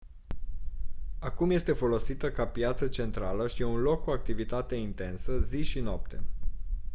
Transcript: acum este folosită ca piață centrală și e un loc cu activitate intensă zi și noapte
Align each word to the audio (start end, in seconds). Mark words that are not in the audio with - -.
acum 1.19 1.51
este 1.51 1.73
folosită 1.73 2.31
ca 2.31 2.47
piață 2.47 2.87
centrală 2.87 3.47
și 3.47 3.61
e 3.61 3.65
un 3.65 3.81
loc 3.81 4.03
cu 4.03 4.09
activitate 4.09 4.75
intensă 4.75 5.39
zi 5.39 5.63
și 5.63 5.79
noapte 5.79 6.23